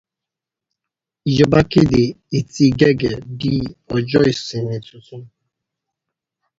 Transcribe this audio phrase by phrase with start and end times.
[1.29, 2.03] Ìjọ̀ba kede
[2.37, 3.51] Ẹtì gẹ́gẹ bi
[3.95, 5.23] ọjọ́ ìsìnmi tuntun.